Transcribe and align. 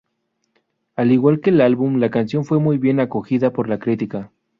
Al 0.95 1.11
igual 1.11 1.41
que 1.41 1.51
el 1.51 1.61
álbum, 1.61 1.97
la 1.97 2.09
canción 2.09 2.43
fue 2.43 2.57
muy 2.57 2.79
bien 2.79 2.99
acogida 2.99 3.51
por 3.53 3.69
la 3.69 3.77
crítica. 3.77 4.31